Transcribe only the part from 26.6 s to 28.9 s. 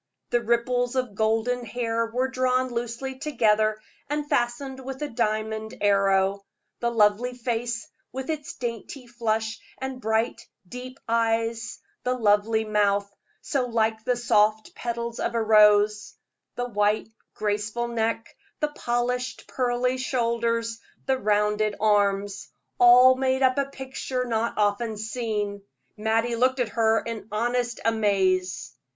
her in honest amaze.